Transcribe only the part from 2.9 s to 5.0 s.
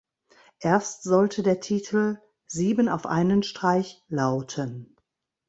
einen Streich" lauten.